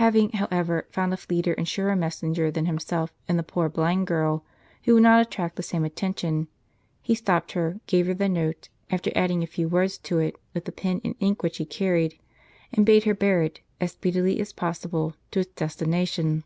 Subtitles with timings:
[0.00, 4.42] Having, however, found a fleeter and surer messenger than himself, in the poor blind girl,
[4.84, 6.48] who would not attract the same attention,
[7.02, 10.64] he stopped her, gave her the note, after adding a few words to it, with
[10.64, 12.18] the pen and ink which he carried,
[12.72, 16.44] and bade her bear it, as speedily as possible, to its destination.